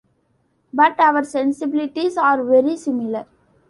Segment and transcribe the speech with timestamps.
[0.73, 3.27] But our sensibilities are very similar.